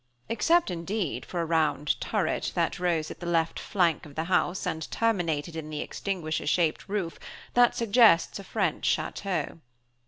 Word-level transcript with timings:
Except, 0.29 0.71
indeed, 0.71 1.27
for 1.27 1.41
a 1.41 1.45
round 1.45 2.01
turret, 2.01 2.53
that 2.55 2.79
rose 2.79 3.11
at 3.11 3.19
the 3.19 3.27
left 3.27 3.59
flank 3.59 4.03
of 4.03 4.15
the 4.15 4.23
house, 4.23 4.65
and 4.65 4.89
terminated 4.89 5.55
in 5.55 5.69
the 5.69 5.81
extinguisher 5.81 6.47
shaped 6.47 6.89
roof 6.89 7.19
that 7.53 7.75
suggests 7.75 8.39
a 8.39 8.43
French 8.43 8.87
château. 8.97 9.59